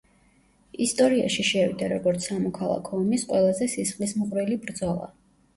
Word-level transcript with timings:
ისტორიაში 0.85 1.45
შევიდა 1.49 1.89
როგორც 1.91 2.25
სამოქალაქო 2.29 2.97
ომის 3.03 3.27
ყველაზე 3.35 3.69
სისხლისმღვრელი 3.75 4.59
ბრძოლა. 4.65 5.17